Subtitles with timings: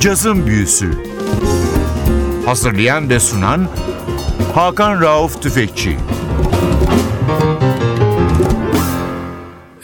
[0.00, 0.90] Cazın Büyüsü
[2.46, 3.68] Hazırlayan ve sunan
[4.54, 5.96] Hakan Rauf Tüfekçi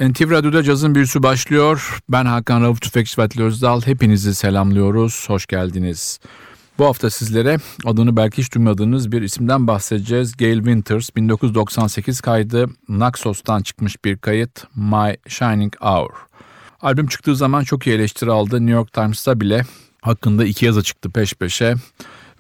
[0.01, 1.99] NTV Radyo'da cazın büyüsü başlıyor.
[2.09, 3.81] Ben Hakan Rauf Tüfekçi Vatli Özdal.
[3.83, 5.25] Hepinizi selamlıyoruz.
[5.29, 6.21] Hoş geldiniz.
[6.79, 10.37] Bu hafta sizlere adını belki hiç duymadığınız bir isimden bahsedeceğiz.
[10.37, 16.11] Gail Winters 1998 kaydı Naxos'tan çıkmış bir kayıt My Shining Hour.
[16.81, 18.57] Albüm çıktığı zaman çok iyi eleştiri aldı.
[18.57, 19.65] New York Times'ta bile
[20.05, 21.75] hakkında iki yazı çıktı peş peşe.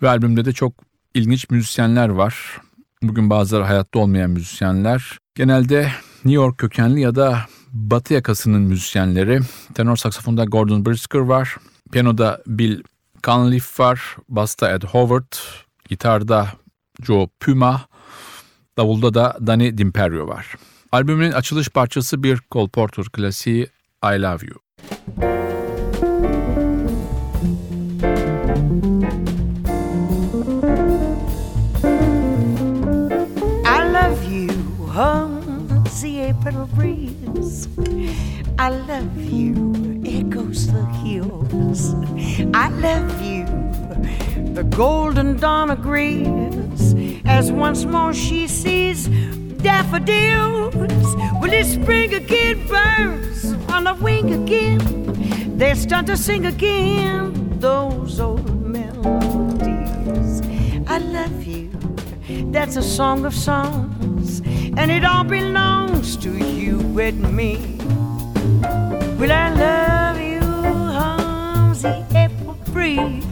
[0.02, 0.72] Ve albümde de çok
[1.14, 2.60] ilginç müzisyenler var.
[3.02, 5.18] Bugün bazıları hayatta olmayan müzisyenler.
[5.34, 5.82] Genelde
[6.24, 7.38] New York kökenli ya da
[7.72, 9.40] Batı yakasının müzisyenleri.
[9.74, 11.56] Tenor saksafonda Gordon Brisker var.
[11.92, 12.82] Piyanoda Bill
[13.22, 14.16] Cunliffe var.
[14.28, 15.32] Basta Ed Howard.
[15.88, 16.48] Gitarda
[17.02, 17.80] Joe Puma.
[18.78, 20.54] Davulda da Danny Dimperio var.
[20.92, 23.66] Albümün açılış parçası bir Cole Porter klasiği
[24.04, 25.63] I Love You.
[33.66, 34.48] I love you,
[34.86, 37.68] hums the April breeze.
[38.58, 41.94] I love you, echoes the hills.
[42.54, 43.44] I love you,
[44.54, 46.94] the golden dawn agrees
[47.26, 49.08] as once more she sees
[49.58, 50.74] daffodils.
[51.38, 55.58] Will it spring again, birds on the wing again?
[55.58, 60.42] They start to sing again those old melodies.
[60.86, 61.70] I love you.
[62.52, 64.42] That's a song of songs,
[64.76, 67.56] and it all belongs to you and me.
[69.18, 70.42] Will I love you,
[70.98, 73.24] hums the April breeze?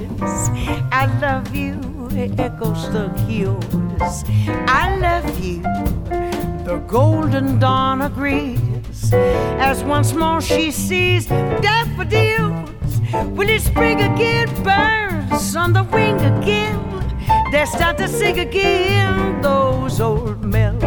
[1.02, 1.76] I love you,
[2.12, 4.24] it echoes the hills.
[4.80, 5.60] I love you,
[6.64, 9.12] the golden dawn agrees,
[9.68, 12.71] as once more she sees daffodils.
[13.12, 16.78] Will it spring again, birds on the wing again?
[17.52, 20.82] They start to sing again those old melodies.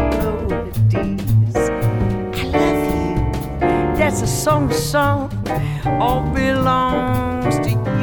[1.56, 3.96] I love you.
[3.96, 5.30] That's a song, song.
[6.00, 7.95] All belongs to you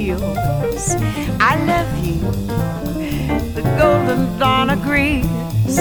[0.00, 0.96] hills.
[1.40, 2.20] I love you,
[3.54, 5.78] the golden dawn agrees.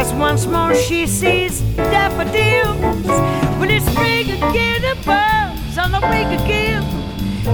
[0.00, 3.06] As once more she sees daffodils.
[3.58, 6.82] Will it spring again, the birds on the wing again?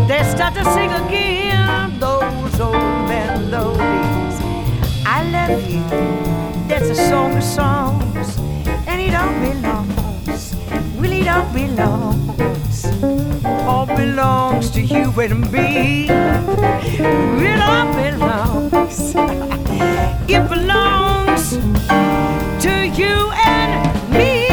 [0.08, 2.74] They start to sing again those old
[3.10, 4.36] melodies.
[5.04, 5.84] I love you.
[6.68, 8.38] That's a song of songs,
[8.88, 10.54] and it all belongs.
[10.98, 12.65] Really, it all belongs.
[13.68, 16.08] All belongs to you and me.
[17.48, 19.14] It all belongs.
[20.28, 21.50] It belongs
[22.64, 24.46] to you and me.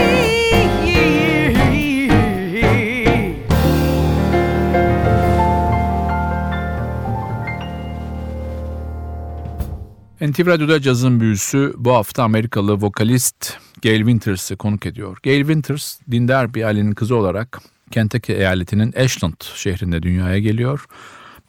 [10.22, 15.18] NTV Radyo'da cazın büyüsü bu hafta Amerikalı vokalist Gail Winters'ı konuk ediyor.
[15.24, 20.86] Gail Winters dindar bir ailenin kızı olarak Kentucky eyaletinin Ashland şehrinde dünyaya geliyor.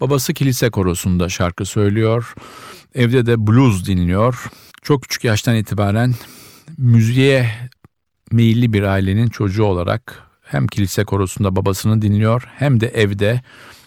[0.00, 2.34] Babası kilise korosunda şarkı söylüyor.
[2.94, 4.44] Evde de blues dinliyor.
[4.82, 6.14] Çok küçük yaştan itibaren
[6.78, 7.50] müziğe
[8.32, 13.40] meyilli bir ailenin çocuğu olarak hem kilise korosunda babasını dinliyor hem de evde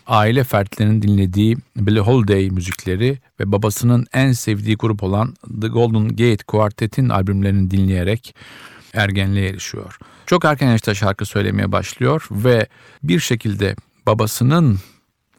[0.08, 6.44] aile fertlerinin dinlediği Billie Holiday müzikleri ve babasının en sevdiği grup olan The Golden Gate
[6.48, 8.36] Quartet'in albümlerini dinleyerek
[8.98, 9.98] ergenliğe erişiyor.
[10.26, 12.68] Çok erken yaşta şarkı söylemeye başlıyor ve
[13.04, 14.80] bir şekilde babasının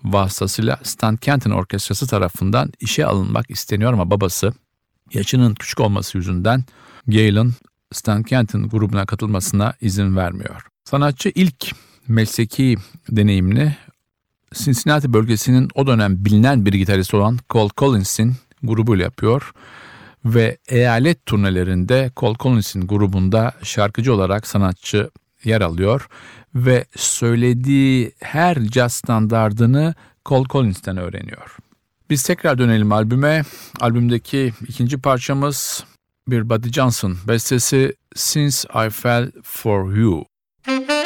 [0.04, 4.52] vasıtasıyla Stan Kenton Orkestrası tarafından işe alınmak isteniyor ama babası
[5.12, 6.64] yaşının küçük olması yüzünden
[7.06, 7.54] Gail'ın
[7.92, 10.66] Stan Kenton grubuna katılmasına izin vermiyor.
[10.84, 11.74] Sanatçı ilk
[12.08, 12.76] mesleki
[13.10, 13.76] deneyimini
[14.54, 19.52] Cincinnati bölgesinin o dönem bilinen bir gitaristi olan Cole Collins'in grubuyla yapıyor
[20.24, 25.10] ve eyalet turnelerinde Cole Collins'in grubunda şarkıcı olarak sanatçı
[25.44, 26.08] yer alıyor
[26.54, 29.94] ve söylediği her jazz standardını
[30.26, 31.56] Cole Collins'ten öğreniyor.
[32.10, 33.42] Biz tekrar dönelim albüme.
[33.80, 35.84] Albümdeki ikinci parçamız
[36.28, 40.24] bir Buddy Johnson bestesi Since I Fell For You.
[40.68, 40.97] You,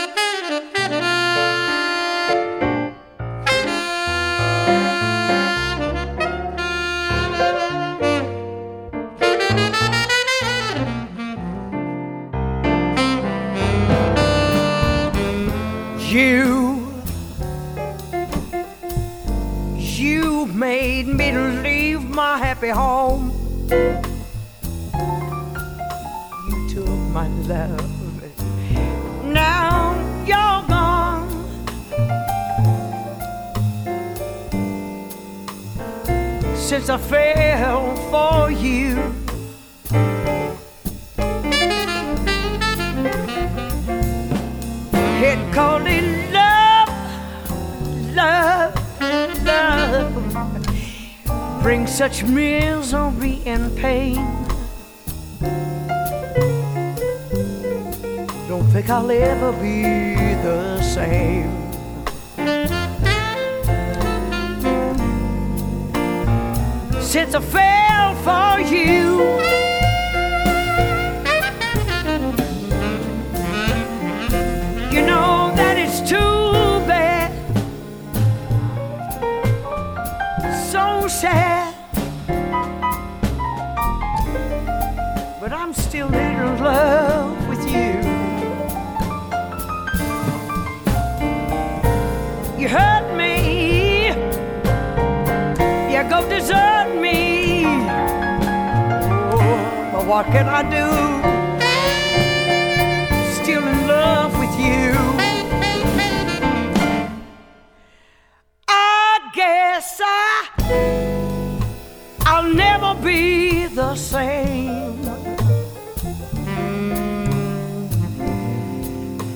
[52.29, 54.17] Misery and pain.
[58.49, 59.83] Don't think I'll ever be
[60.43, 61.51] the same.
[67.01, 67.72] Since I fell
[100.23, 100.89] what can I do?
[103.43, 104.93] Still in love with you.
[108.69, 110.49] I guess I
[112.21, 115.01] I'll never be the same.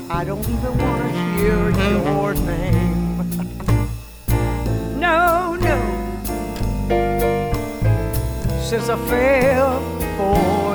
[0.09, 3.17] I don't even want to hear your name.
[5.01, 5.79] no, no.
[8.69, 10.66] Since I fell for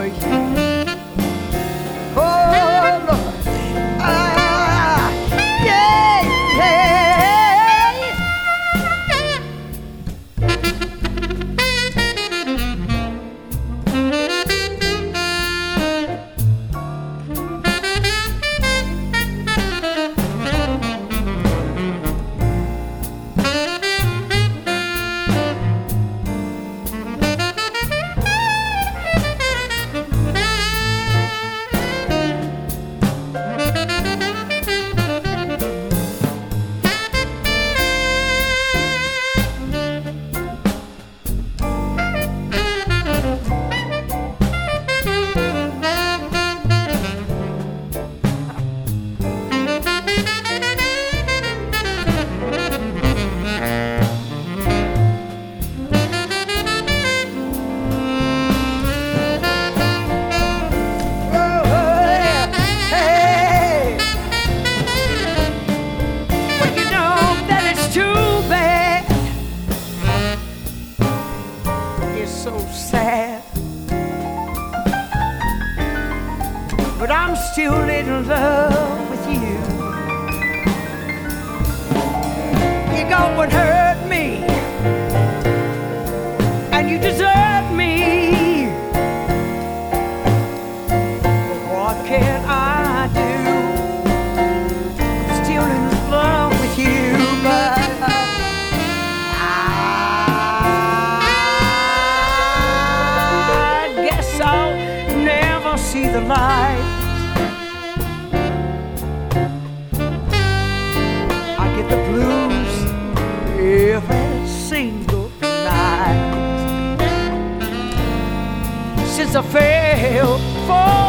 [119.31, 121.00] Since I fell for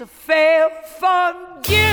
[0.00, 1.34] I fell for
[1.68, 1.88] you.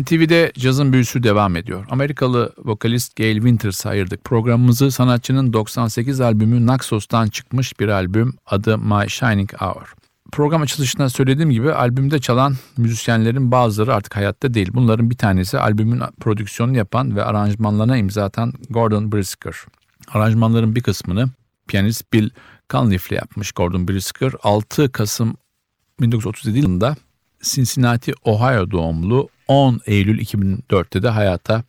[0.00, 1.86] NTV'de cazın büyüsü devam ediyor.
[1.90, 4.90] Amerikalı vokalist Gail Winters'a ayırdık programımızı.
[4.90, 9.99] Sanatçının 98 albümü Naxos'tan çıkmış bir albüm adı My Shining Hour.
[10.30, 14.70] Program açılışında söylediğim gibi albümde çalan müzisyenlerin bazıları artık hayatta değil.
[14.74, 19.54] Bunların bir tanesi albümün prodüksiyonunu yapan ve aranjmanlarına imza atan Gordon Brisker.
[20.08, 21.28] Aranjmanların bir kısmını
[21.68, 22.30] piyanist Bill
[22.72, 24.32] Cunliffe yapmış Gordon Brisker.
[24.42, 25.36] 6 Kasım
[26.00, 26.96] 1937 yılında
[27.42, 31.64] Cincinnati, Ohio doğumlu 10 Eylül 2004'te de hayata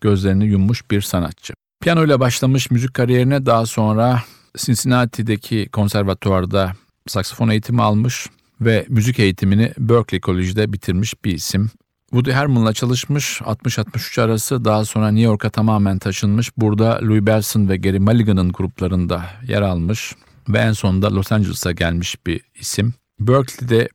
[0.00, 1.54] gözlerini yummuş bir sanatçı.
[1.80, 4.22] Piyano ile başlamış müzik kariyerine daha sonra
[4.56, 6.72] Cincinnati'deki konservatuvarda
[7.10, 8.26] saksafon eğitimi almış
[8.60, 11.70] ve müzik eğitimini Berklee College'de bitirmiş bir isim.
[12.10, 16.56] Woody Herman'la çalışmış 60-63 arası daha sonra New York'a tamamen taşınmış.
[16.56, 20.14] Burada Louis Bellson ve Gary Mulligan'ın gruplarında yer almış
[20.48, 22.94] ve en sonunda Los Angeles'a gelmiş bir isim.
[23.20, 23.88] Berkeley'de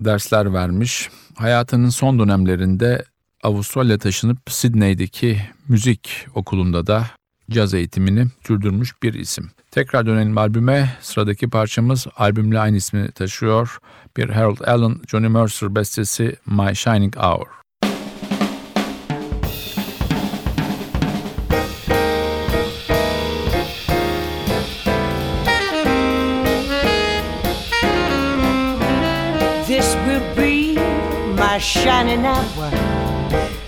[0.00, 1.08] dersler vermiş.
[1.34, 3.04] Hayatının son dönemlerinde
[3.42, 7.06] Avustralya taşınıp Sydney'deki müzik okulunda da
[7.50, 9.50] caz eğitimini sürdürmüş bir isim.
[9.70, 10.96] Tekrar dönelim albüme.
[11.00, 13.78] Sıradaki parçamız albümle aynı ismi taşıyor.
[14.16, 17.46] Bir Harold Allen, Johnny Mercer bestesi My Shining Hour.
[31.58, 32.70] Shining hour,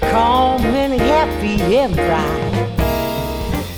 [0.02, 2.77] calm and happy and bright.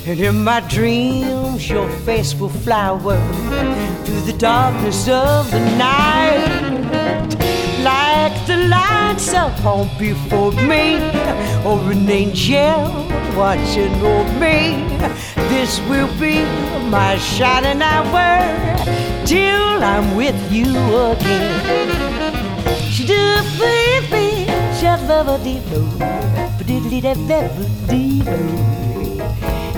[0.03, 3.17] And in my dreams, your face will flower
[4.03, 7.35] through the darkness of the night.
[7.83, 10.97] Like the lights upon before me,
[11.63, 14.87] or an angel watching over me.
[15.49, 16.45] This will be
[16.89, 20.71] my shining hour till I'm with you
[21.11, 22.31] again.
[22.89, 24.45] She do diddly dee dee.
[24.77, 24.87] She
[26.65, 28.90] dee dee dee, babba da da da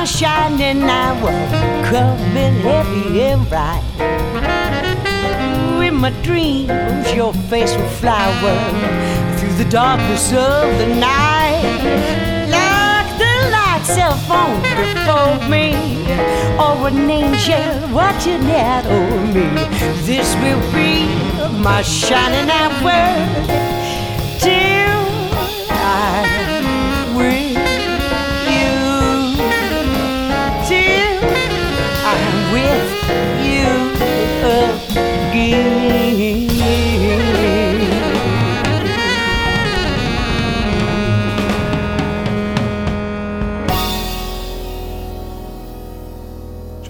[0.00, 1.30] my shining hour
[1.84, 3.84] coming heavy and bright.
[5.86, 8.56] In my dreams, your face will flower
[9.36, 11.60] through the darkness of the night.
[12.48, 15.74] Like the light cell phone before me,
[16.64, 19.48] or an angel watching out over me.
[20.08, 21.04] This will be
[21.62, 23.79] my shining hour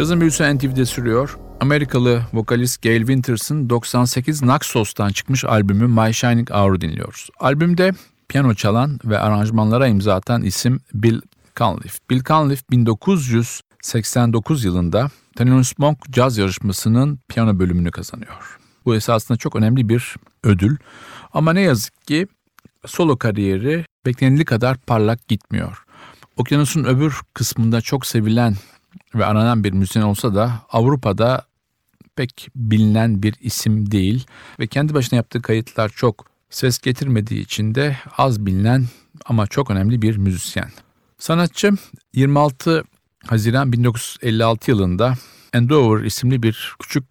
[0.00, 1.38] Cazın büyüsü NTV'de sürüyor.
[1.60, 7.28] Amerikalı vokalist Gail Winters'ın 98 Naxos'tan çıkmış albümü My Shining Hour'u dinliyoruz.
[7.40, 7.92] Albümde
[8.28, 11.20] piyano çalan ve aranjmanlara imza atan isim Bill
[11.56, 11.98] Cunliffe.
[12.10, 18.58] Bill Cunliffe 1989 yılında Thelonious Monk caz yarışmasının piyano bölümünü kazanıyor.
[18.84, 20.76] Bu esasında çok önemli bir ödül
[21.32, 22.26] ama ne yazık ki
[22.86, 25.84] solo kariyeri beklenildiği kadar parlak gitmiyor.
[26.36, 28.56] Okyanusun öbür kısmında çok sevilen
[29.14, 31.46] ve aranan bir müzisyen olsa da Avrupa'da
[32.16, 34.26] pek bilinen bir isim değil
[34.60, 38.86] ve kendi başına yaptığı kayıtlar çok ses getirmediği için de az bilinen
[39.24, 40.70] ama çok önemli bir müzisyen.
[41.18, 41.72] Sanatçı
[42.14, 42.84] 26
[43.26, 45.14] Haziran 1956 yılında
[45.54, 47.04] Andover isimli bir küçük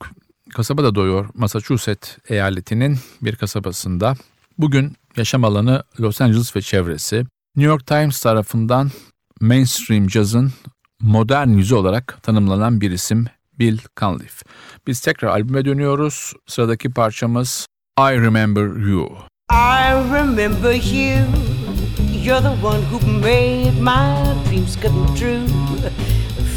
[0.53, 1.29] kasabada doğuyor.
[1.33, 4.15] Massachusetts eyaletinin bir kasabasında.
[4.57, 7.25] Bugün yaşam alanı Los Angeles ve çevresi.
[7.55, 8.91] New York Times tarafından
[9.41, 10.51] mainstream cazın
[11.01, 13.25] modern yüzü olarak tanımlanan bir isim
[13.59, 14.45] Bill Cunliffe.
[14.87, 16.33] Biz tekrar albüme dönüyoruz.
[16.47, 17.65] Sıradaki parçamız
[17.99, 19.17] I Remember You.
[19.51, 21.25] I remember you.
[22.23, 25.58] You're the one who made my dreams come true.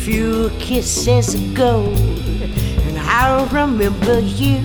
[0.05, 4.59] Few kisses ago, and I'll remember you.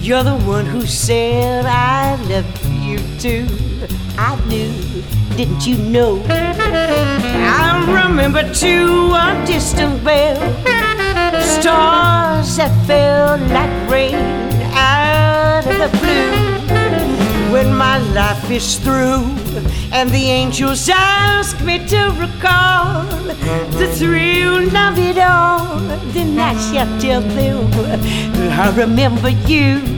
[0.00, 3.48] You're the one who said I love you too.
[4.16, 4.72] I knew,
[5.36, 6.22] didn't you know?
[6.28, 10.36] I remember too a distant bell,
[11.42, 14.14] stars that fell like rain
[14.72, 16.53] out of the blue
[17.54, 19.22] when my life is through
[19.92, 23.04] and the angels ask me to recall
[23.78, 25.78] the thrill of it all,
[26.14, 27.70] then I shall tell them
[28.50, 29.93] I remember you.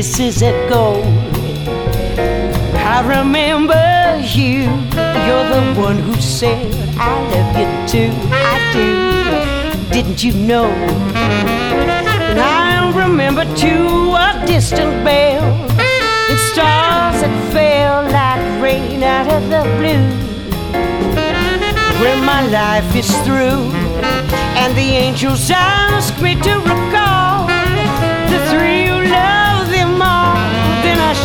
[0.00, 1.02] Kisses ago.
[2.94, 3.84] I remember
[4.24, 4.62] you.
[5.26, 8.12] You're the one who said I love you too.
[8.32, 9.92] I do.
[9.92, 10.70] Didn't you know?
[12.30, 15.44] And I remember too a distant bell
[16.30, 20.08] and stars that fell like rain out of the blue.
[22.02, 23.68] When my life is through
[24.60, 26.79] and the angels ask me to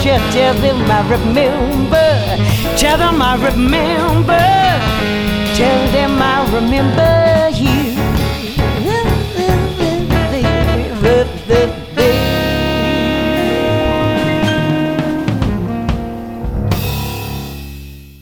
[0.06, 2.10] shall tell them I remember.
[2.78, 4.46] Tell them I remember.
[5.58, 7.96] Tell them I remember you.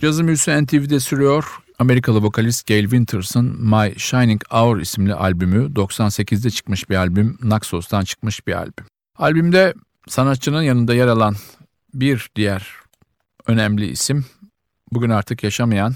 [0.01, 1.45] Cazı Müziği NTV'de sürüyor.
[1.79, 8.47] Amerikalı vokalist Gail Winters'ın My Shining Hour isimli albümü 98'de çıkmış bir albüm, Naxos'tan çıkmış
[8.47, 8.85] bir albüm.
[9.17, 9.73] Albümde
[10.07, 11.35] sanatçının yanında yer alan
[11.93, 12.67] bir diğer
[13.47, 14.25] önemli isim,
[14.91, 15.95] bugün artık yaşamayan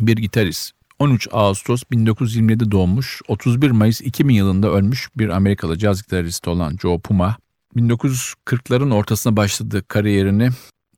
[0.00, 0.72] bir gitarist.
[0.98, 6.98] 13 Ağustos 1927 doğmuş, 31 Mayıs 2000 yılında ölmüş bir Amerikalı caz gitaristi olan Joe
[6.98, 7.36] Puma.
[7.76, 10.50] 1940'ların ortasına başladığı kariyerini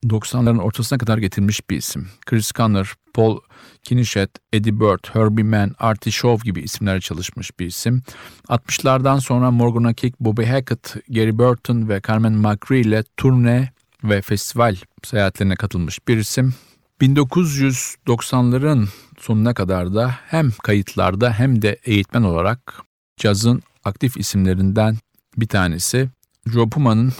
[0.04, 2.08] 90'ların ortasına kadar getirmiş bir isim.
[2.26, 3.38] Chris Conner, Paul
[3.82, 8.02] Kinichet, Eddie Bird, Herbie Mann, Artie Shaw gibi isimlerle çalışmış bir isim.
[8.48, 13.72] 60'lardan sonra Morgan Akick, Bobby Hackett, Gary Burton ve Carmen McRae ile turne
[14.04, 16.54] ve festival seyahatlerine katılmış bir isim.
[17.00, 22.82] 1990'ların sonuna kadar da hem kayıtlarda hem de eğitmen olarak
[23.16, 24.96] cazın aktif isimlerinden
[25.36, 26.08] bir tanesi.
[26.46, 27.12] Joe Puma'nın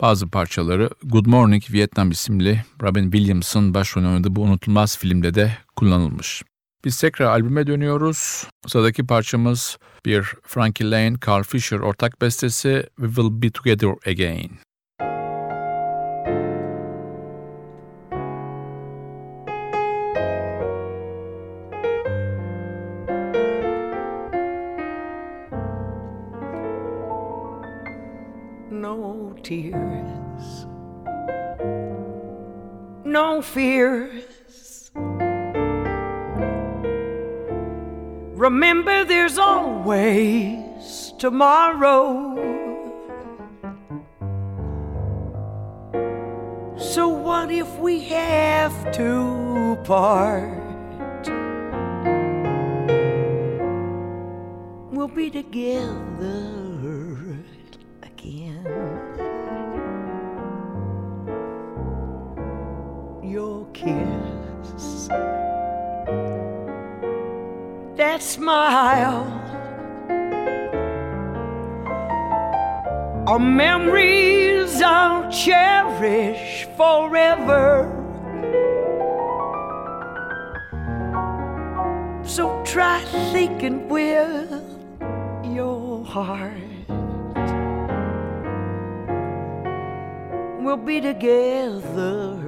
[0.00, 6.42] bazı parçaları Good Morning Vietnam isimli Robin Williams'ın başrolünü oynadığı bu unutulmaz filmde de kullanılmış.
[6.84, 8.46] Biz tekrar albüme dönüyoruz.
[8.66, 14.50] Sıradaki parçamız bir Frankie Lane, Carl Fisher ortak bestesi We Will Be Together Again.
[29.46, 30.66] Tears,
[33.04, 34.90] no fears.
[38.34, 42.34] Remember, there's always tomorrow.
[46.76, 51.28] So, what if we have to part?
[54.90, 56.75] We'll be together
[67.96, 69.24] that smile,
[73.26, 77.92] our memories I'll cherish forever.
[82.24, 84.50] So try thinking with
[85.44, 86.66] your heart.
[90.66, 92.45] we'll be together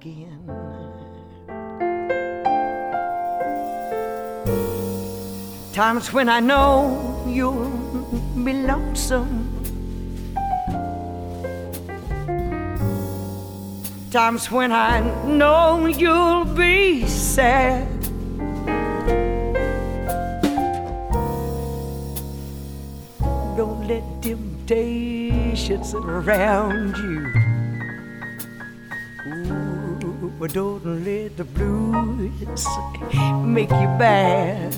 [0.00, 0.40] again.
[5.72, 7.68] Times when I know you'll
[8.44, 9.46] be lonesome.
[14.10, 17.86] Times when I know you'll be sad.
[23.56, 27.39] Don't let temptations around you.
[30.40, 32.66] But don't let the blues
[33.44, 34.72] make you bad.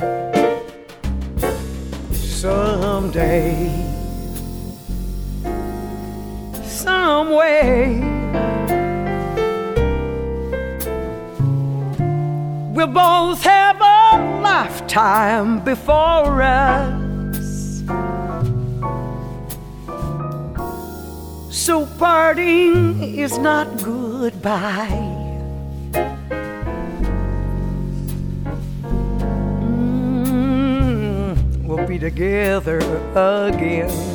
[2.12, 3.70] Someday,
[6.64, 8.00] some way,
[12.74, 17.84] we'll both have a lifetime before us.
[21.50, 25.21] So parting is not goodbye.
[31.86, 32.78] Be together
[33.14, 34.11] again.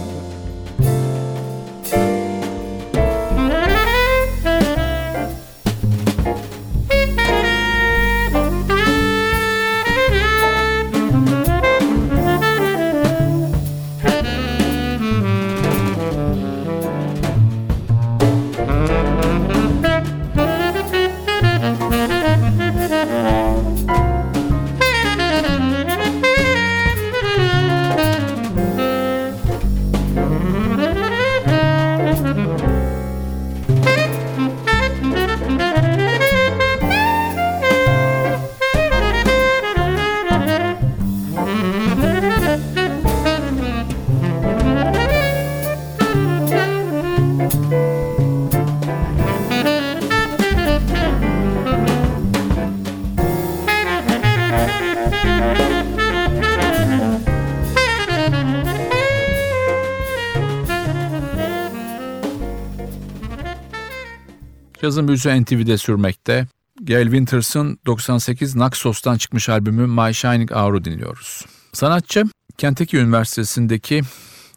[64.87, 66.47] Cazın büyüsü NTV'de sürmekte.
[66.81, 71.45] Gail Winters'ın 98 Naxos'tan çıkmış albümü My Shining Hour'u dinliyoruz.
[71.73, 72.23] Sanatçı
[72.57, 74.01] Kentucky Üniversitesi'ndeki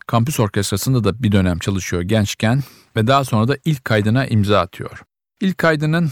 [0.06, 2.62] kampüs orkestrasında da bir dönem çalışıyor gençken
[2.96, 5.02] ve daha sonra da ilk kaydına imza atıyor.
[5.40, 6.10] İlk kaydının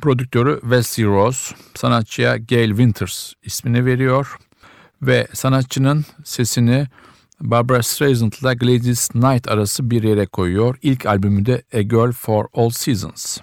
[0.00, 4.36] prodüktörü Wesley Rose sanatçıya Gail Winters ismini veriyor
[5.02, 6.86] ve sanatçının sesini
[7.42, 10.76] Barbara Streisand'la Gladys Knight arası bir yere koyuyor.
[10.82, 13.38] İlk albümünde A Girl for All Seasons.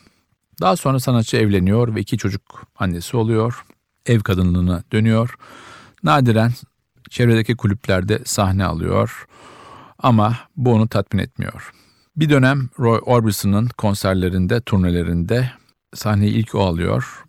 [0.62, 2.42] Daha sonra sanatçı evleniyor ve iki çocuk
[2.76, 3.66] annesi oluyor.
[4.06, 5.36] Ev kadınlığına dönüyor.
[6.04, 6.52] Nadiren
[7.10, 9.28] çevredeki kulüplerde sahne alıyor.
[9.98, 11.72] Ama bu onu tatmin etmiyor.
[12.16, 15.52] Bir dönem Roy Orbison'ın konserlerinde, turnelerinde
[15.94, 17.24] sahneyi ilk o alıyor.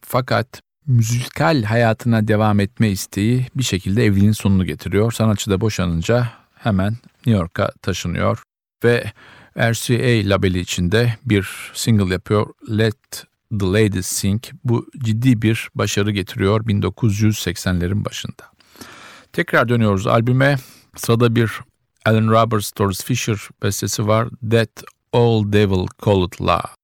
[0.00, 5.12] Fakat müzikal hayatına devam etme isteği bir şekilde evliliğin sonunu getiriyor.
[5.12, 8.42] Sanatçı da boşanınca hemen New York'a taşınıyor
[8.84, 9.12] ve
[9.58, 13.24] RCA labeli içinde bir single yapıyor Let
[13.60, 14.42] the Ladies Sing.
[14.64, 18.42] Bu ciddi bir başarı getiriyor 1980'lerin başında.
[19.32, 20.56] Tekrar dönüyoruz albüme.
[20.96, 21.50] Sırada bir
[22.06, 24.28] Alan Roberts, Doris Fisher bestesi var.
[24.50, 26.83] That Old Devil Call It Love.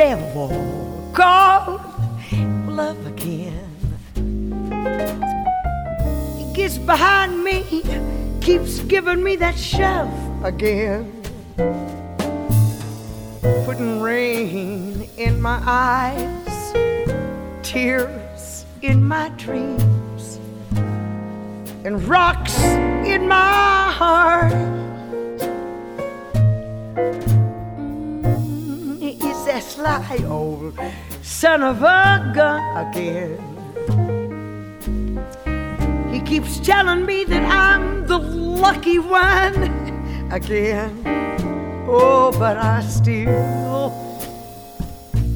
[0.00, 0.48] Devil
[1.12, 1.82] called
[2.66, 3.68] love again.
[6.38, 7.82] He gets behind me,
[8.40, 10.10] keeps giving me that shove
[10.42, 11.04] again.
[13.66, 16.72] Putting rain in my eyes,
[17.62, 20.40] tears in my dreams,
[21.84, 22.58] and rocks
[23.04, 24.89] in my heart.
[29.76, 30.78] That sly old
[31.22, 33.38] son of a gun again.
[36.12, 39.62] He keeps telling me that I'm the lucky one
[40.32, 41.04] again.
[41.86, 43.94] Oh, but I still,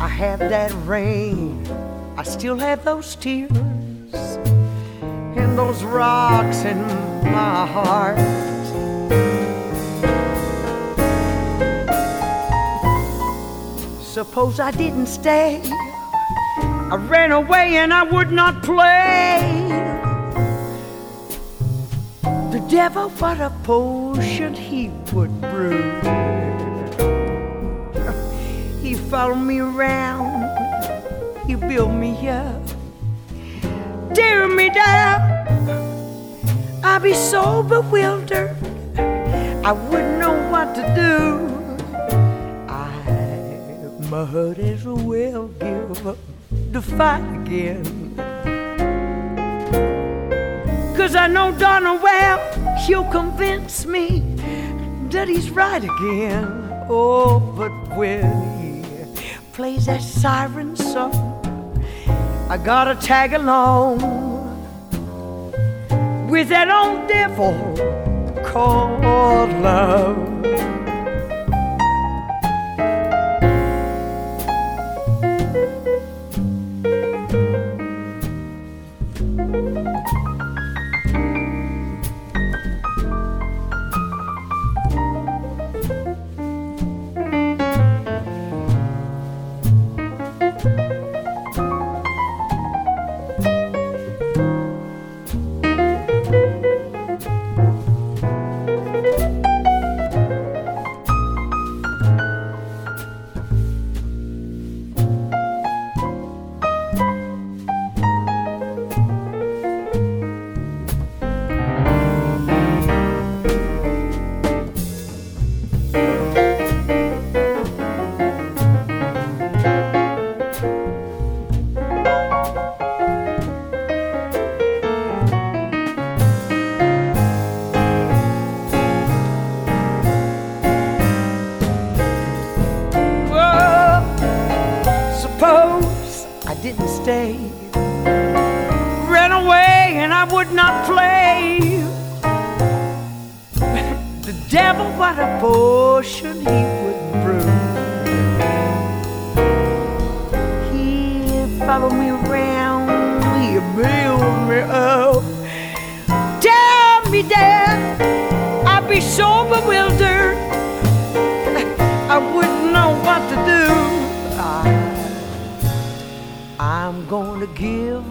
[0.00, 1.64] I have that rain.
[2.16, 3.52] I still have those tears
[5.36, 6.82] and those rocks in
[7.22, 8.53] my heart.
[14.14, 15.60] Suppose I didn't stay.
[15.64, 19.66] I ran away and I would not play.
[22.22, 26.00] The devil, what a potion he would brew.
[28.80, 30.46] He followed me around,
[31.48, 32.62] he built me up,
[34.14, 35.22] tear me down.
[36.84, 38.56] I'd be so bewildered,
[39.66, 41.53] I wouldn't know what to do.
[44.14, 46.16] I might as well give up
[46.70, 48.14] the fight again.
[50.96, 52.38] Cause I know darn well
[52.86, 54.20] he'll convince me
[55.10, 56.46] that he's right again.
[56.88, 58.84] Oh, but when
[59.18, 59.18] he
[59.52, 61.84] plays that siren song,
[62.48, 63.98] I gotta tag along
[66.30, 67.52] with that old devil
[68.44, 70.34] called love.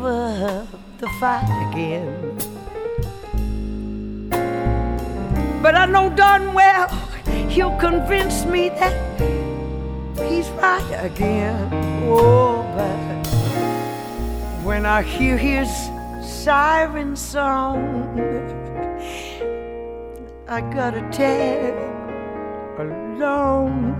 [0.04, 0.68] Give
[1.00, 2.38] the fight again.
[5.62, 6.90] But I know darn well
[7.48, 8.96] he'll convince me that
[10.30, 11.70] he's right again.
[12.04, 13.28] Oh, but
[14.66, 15.70] when I hear his
[16.22, 18.20] siren song,
[20.50, 21.74] I gotta tag
[22.78, 23.96] along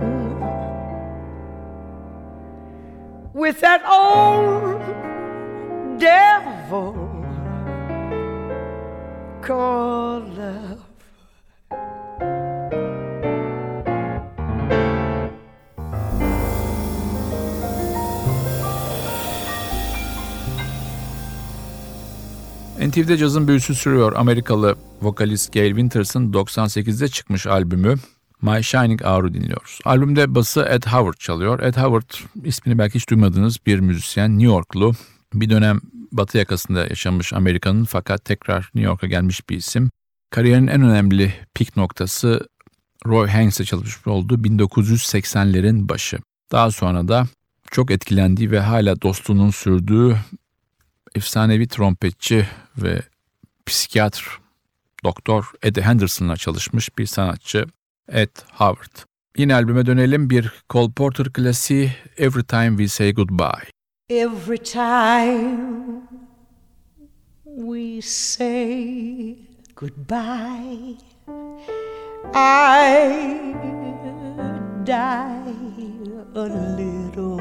[3.32, 5.13] with that old
[5.98, 6.94] devil
[9.42, 10.78] called love.
[22.88, 24.12] NTV'de cazın büyüsü sürüyor.
[24.12, 27.94] Amerikalı vokalist Gail Winters'ın 98'de çıkmış albümü
[28.42, 29.78] My Shining Hour'u dinliyoruz.
[29.84, 31.60] Albümde bası Ed Howard çalıyor.
[31.60, 32.10] Ed Howard
[32.44, 34.38] ismini belki hiç duymadığınız bir müzisyen.
[34.38, 34.92] New Yorklu.
[35.34, 35.80] Bir dönem
[36.12, 39.90] batı yakasında yaşamış Amerika'nın fakat tekrar New York'a gelmiş bir isim.
[40.30, 42.48] Kariyerinin en önemli pik noktası
[43.06, 46.18] Roy Haynes'e çalışmış olduğu 1980'lerin başı.
[46.52, 47.26] Daha sonra da
[47.70, 50.16] çok etkilendiği ve hala dostluğunun sürdüğü
[51.14, 53.02] efsanevi trompetçi ve
[53.66, 54.38] psikiyatr
[55.04, 57.66] doktor Eddie Henderson'la çalışmış bir sanatçı
[58.08, 58.98] Ed Howard.
[59.36, 63.73] Yine albüme dönelim bir Cole Porter klasiği Every Time We Say Goodbye.
[64.10, 66.06] Every time
[67.46, 69.38] we say
[69.74, 70.96] goodbye,
[72.34, 73.54] I
[74.84, 75.54] die
[76.34, 76.44] a
[76.76, 77.40] little.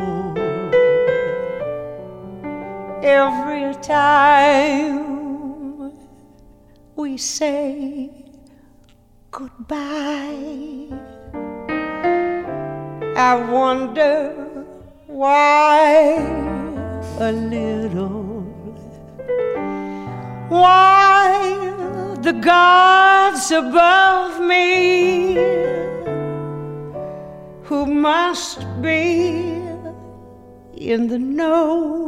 [3.03, 5.91] Every time
[6.95, 8.09] we say
[9.31, 10.87] goodbye,
[13.17, 14.31] I wonder
[15.07, 16.51] why
[17.23, 18.41] a little.
[20.49, 21.27] Why
[22.21, 25.35] the gods above me
[27.63, 29.63] who must be
[30.75, 32.03] in the know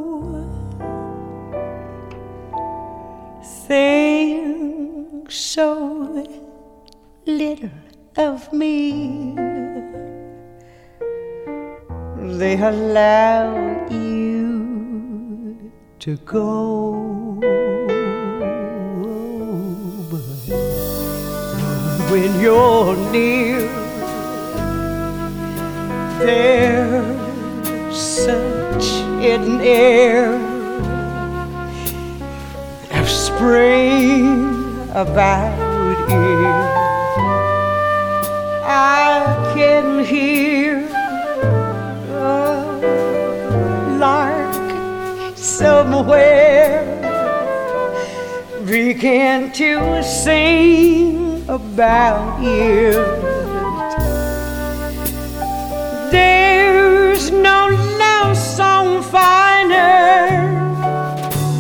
[3.67, 6.27] think so
[7.25, 7.69] little
[8.17, 9.35] of me
[12.39, 13.87] they allow
[16.05, 17.39] to go.
[20.11, 20.21] But
[22.11, 23.61] when you're near,
[26.19, 28.85] there's such
[29.33, 30.35] an air
[32.91, 35.57] of spring about
[36.07, 36.69] here.
[38.63, 40.94] I can hear
[45.57, 46.83] somewhere
[48.65, 52.91] begin to sing about you.
[56.11, 60.51] There's no love song finer,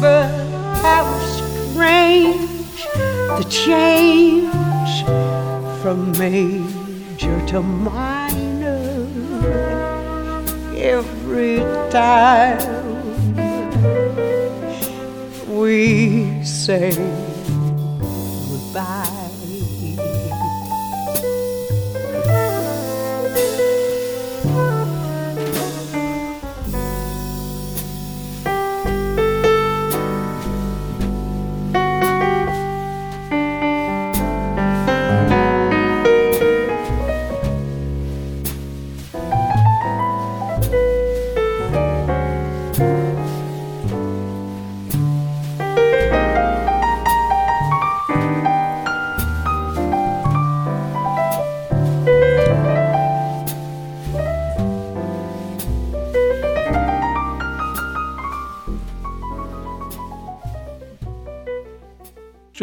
[0.01, 0.27] but
[0.83, 1.05] how
[1.37, 2.83] strange
[3.37, 4.93] the change
[5.81, 9.07] from major to minor
[10.75, 11.59] every
[11.91, 12.74] time
[15.65, 17.24] we say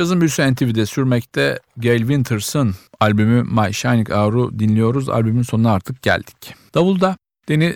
[0.02, 5.08] Cazın büyüsü NTV'de sürmekte Gail Winters'ın albümü My Shining Hour'u dinliyoruz.
[5.08, 6.54] Albümün sonuna artık geldik.
[6.74, 7.16] Davulda
[7.48, 7.74] Danny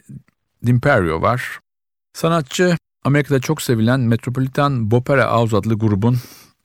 [0.66, 1.60] D'Imperio var.
[2.12, 6.18] Sanatçı Amerika'da çok sevilen Metropolitan Bopera House adlı grubun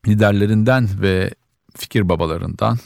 [0.08, 1.32] liderlerinden ve
[1.78, 2.78] fikir babalarından.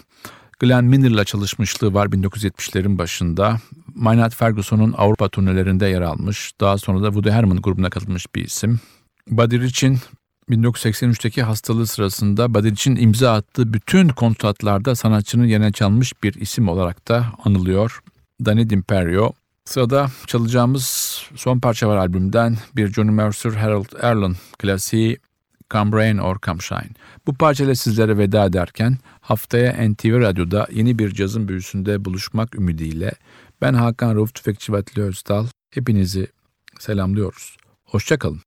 [0.60, 3.58] Glenn Miner'la çalışmışlığı var 1970'lerin başında.
[3.94, 6.52] Maynard Ferguson'un Avrupa turnelerinde yer almış.
[6.62, 8.80] Daha sonra da Woody Herman grubuna katılmış bir isim.
[9.28, 10.00] Buddy Rich'in
[10.50, 17.08] 1983'teki hastalığı sırasında Buddy Rich'in imza attığı bütün kontratlarda sanatçının yerine çalmış bir isim olarak
[17.08, 18.00] da anılıyor.
[18.46, 19.34] Danny D'Imperio.
[19.66, 20.84] Sırada çalacağımız
[21.36, 22.58] son parça var albümden.
[22.76, 25.18] Bir Johnny Mercer Harold Arlen klasiği
[25.72, 26.90] Come Rain or Come Shine.
[27.28, 33.12] Bu parçayla sizlere veda ederken haftaya NTV Radyo'da yeni bir cazın büyüsünde buluşmak ümidiyle
[33.62, 36.28] ben Hakan Rauf Tüfekçi Vatili Özdal hepinizi
[36.80, 37.58] selamlıyoruz.
[37.86, 38.42] Hoşçakalın.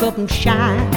[0.00, 0.92] Rain or come shine.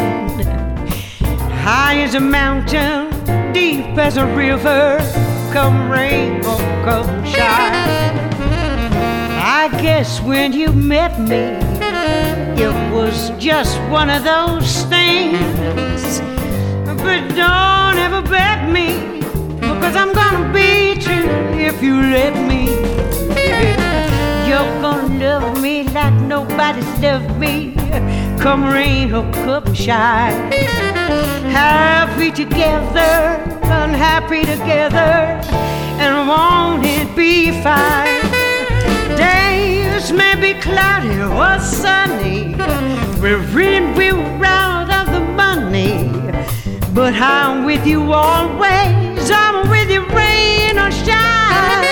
[1.63, 3.09] High as a mountain,
[3.53, 4.97] deep as a river.
[5.51, 8.19] Come rain or come shine.
[9.45, 11.59] I guess when you met me,
[12.61, 16.21] it was just one of those things.
[17.03, 19.19] But don't ever bet me,
[19.59, 21.23] because I'm gonna beat you
[21.59, 22.69] if you let me.
[24.47, 27.73] You're gonna love me like nobody's loved me.
[28.43, 30.51] Come rain or come shine.
[31.49, 35.39] Happy together, unhappy together,
[36.03, 38.21] and won't it be fine?
[39.15, 42.53] Days may be cloudy or sunny.
[43.21, 46.11] We're in, we're out of the money.
[46.93, 49.31] But I'm with you always.
[49.31, 51.82] I'm with you, rain or shine.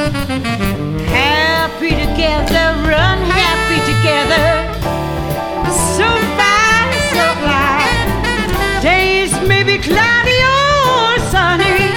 [0.00, 4.64] Happy together, unhappy together.
[5.68, 6.08] So
[6.40, 7.92] so.
[8.80, 11.92] Days may be cloudy or sunny.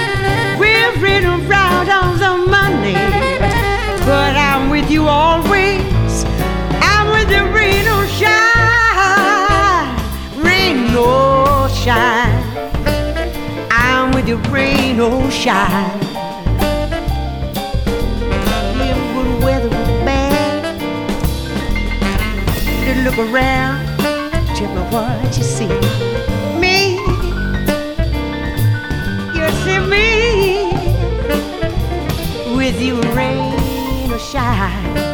[0.60, 0.92] We're
[2.18, 2.92] the money.
[4.04, 6.24] But I'm with you always.
[6.82, 9.96] I'm with rain or shine.
[10.44, 12.44] Rain or shine.
[13.70, 16.03] I'm with you, rain or shine.
[23.16, 23.86] Look around,
[24.56, 25.68] tell me what you see.
[26.58, 26.94] Me,
[29.34, 30.72] you see me
[32.56, 35.13] with you, rain or shine.